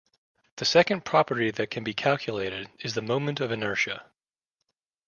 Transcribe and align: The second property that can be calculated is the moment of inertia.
The 0.55 0.65
second 0.65 1.05
property 1.05 1.51
that 1.51 1.69
can 1.69 1.83
be 1.83 1.93
calculated 1.93 2.71
is 2.79 2.95
the 2.95 3.03
moment 3.03 3.39
of 3.39 3.51
inertia. 3.51 4.07